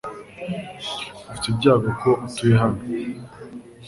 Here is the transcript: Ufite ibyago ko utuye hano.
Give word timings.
Ufite 1.27 1.45
ibyago 1.51 1.89
ko 2.01 2.09
utuye 2.25 2.55
hano. 2.61 2.81